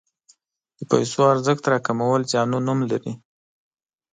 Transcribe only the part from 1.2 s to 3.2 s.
ارزښت راکمول زیانونه هم لري.